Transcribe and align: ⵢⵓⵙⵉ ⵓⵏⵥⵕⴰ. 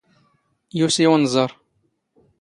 ⵢⵓⵙⵉ 0.77 1.05
ⵓⵏⵥⵕⴰ. 1.13 1.49